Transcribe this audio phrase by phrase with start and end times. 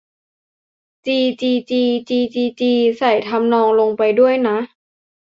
[1.05, 4.57] จี จี จี จี จี จี ใส่ทำนองลงไปด้วยนะ